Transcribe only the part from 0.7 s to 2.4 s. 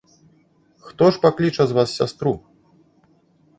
Хто ж пакліча з вас сястру?